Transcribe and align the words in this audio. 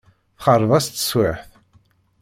Texreb-as 0.39 0.85
teswiɛt. 0.89 1.47